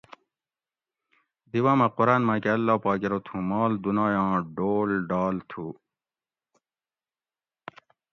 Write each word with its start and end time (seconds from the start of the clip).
دی 1.51 1.59
باۤمہ 1.63 1.87
قران 1.97 2.21
ماکہ 2.27 2.51
اللّٰہ 2.55 2.75
پاک 2.83 3.01
ارو 3.05 3.19
تھوں 3.25 3.41
مال 3.49 3.71
دُنایاں 3.83 4.33
ڈول 4.55 4.89
ڈال 5.09 5.35
تھو 5.49 5.65